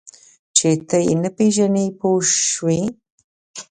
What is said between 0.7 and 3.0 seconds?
ته یې نه پېژنې پوه شوې!.